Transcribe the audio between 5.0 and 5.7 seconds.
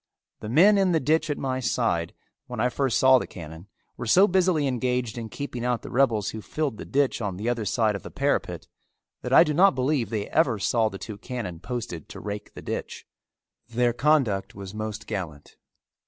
in keeping